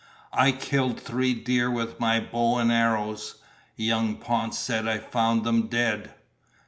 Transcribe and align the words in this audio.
"I 0.33 0.51
killed 0.51 0.99
three 0.99 1.35
deer 1.35 1.69
with 1.69 1.99
my 1.99 2.19
bow 2.19 2.57
and 2.57 2.71
arrows! 2.71 3.35
Young 3.75 4.15
Ponce 4.15 4.57
said 4.57 4.87
I 4.87 4.97
found 4.97 5.43
them 5.43 5.67
dead!" 5.67 6.15